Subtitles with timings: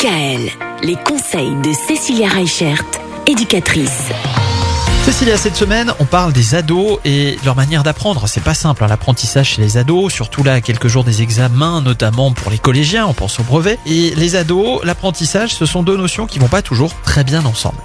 [0.00, 0.50] DKL,
[0.82, 2.82] les conseils de Cécilia Reichert,
[3.26, 4.08] éducatrice.
[5.04, 8.26] Cécilia, cette semaine, on parle des ados et leur manière d'apprendre.
[8.26, 11.82] C'est pas simple, hein, l'apprentissage chez les ados, surtout là, à quelques jours des examens,
[11.82, 13.78] notamment pour les collégiens, on pense au brevet.
[13.84, 17.78] Et les ados, l'apprentissage, ce sont deux notions qui vont pas toujours très bien ensemble.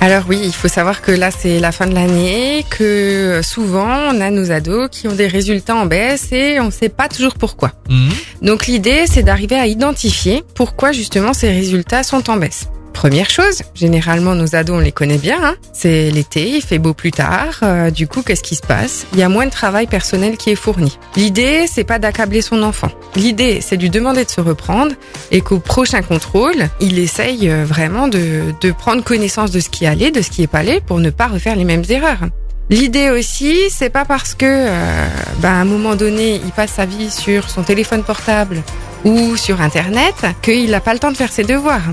[0.00, 4.20] Alors oui, il faut savoir que là c'est la fin de l'année, que souvent on
[4.20, 7.34] a nos ados qui ont des résultats en baisse et on ne sait pas toujours
[7.34, 7.72] pourquoi.
[7.88, 8.10] Mhm.
[8.42, 12.68] Donc l'idée c'est d'arriver à identifier pourquoi justement ces résultats sont en baisse.
[12.98, 15.54] Première chose, généralement nos ados on les connaît bien, hein.
[15.72, 19.06] c'est l'été, il fait beau plus tard, euh, du coup qu'est-ce qui se passe?
[19.12, 20.98] Il y a moins de travail personnel qui est fourni.
[21.14, 24.96] L'idée c'est pas d'accabler son enfant, l'idée c'est de lui demander de se reprendre
[25.30, 30.10] et qu'au prochain contrôle, il essaye euh, vraiment de, prendre connaissance de ce qui allait,
[30.10, 32.26] de ce qui est pas allé pour ne pas refaire les mêmes erreurs.
[32.68, 36.84] L'idée aussi, c'est pas parce que, euh, ben, à un moment donné, il passe sa
[36.84, 38.60] vie sur son téléphone portable
[39.04, 41.92] ou sur Internet qu'il n'a pas le temps de faire ses devoirs.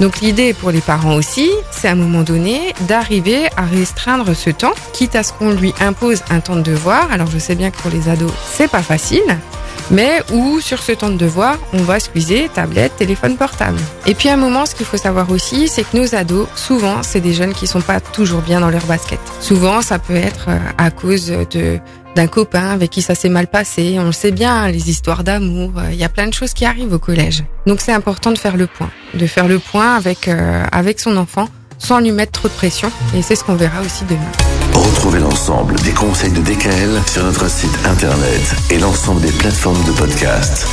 [0.00, 4.50] Donc l'idée pour les parents aussi, c'est à un moment donné d'arriver à restreindre ce
[4.50, 7.10] temps, quitte à ce qu'on lui impose un temps de devoir.
[7.12, 9.38] Alors je sais bien que pour les ados, c'est pas facile,
[9.90, 13.78] mais où sur ce temps de devoir, on va squeezer tablette, téléphone portable.
[14.06, 17.02] Et puis à un moment, ce qu'il faut savoir aussi, c'est que nos ados, souvent,
[17.02, 19.20] c'est des jeunes qui sont pas toujours bien dans leur basket.
[19.40, 21.78] Souvent, ça peut être euh, à cause de
[22.14, 23.96] d'un copain avec qui ça s'est mal passé.
[23.98, 25.72] On le sait bien, les histoires d'amour.
[25.78, 27.44] euh, Il y a plein de choses qui arrivent au collège.
[27.66, 31.16] Donc c'est important de faire le point, de faire le point avec euh, avec son
[31.16, 31.48] enfant
[31.78, 32.90] sans lui mettre trop de pression.
[33.16, 34.20] Et c'est ce qu'on verra aussi demain.
[34.72, 39.92] Retrouvez l'ensemble des conseils de DKL sur notre site internet et l'ensemble des plateformes de
[39.92, 40.66] podcast.